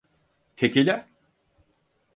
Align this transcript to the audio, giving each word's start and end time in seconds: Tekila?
Tekila? 0.57 0.95